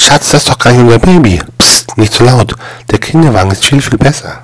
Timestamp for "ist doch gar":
0.42-0.72